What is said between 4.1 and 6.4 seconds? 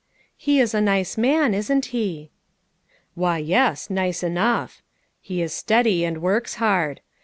enough; he is steady and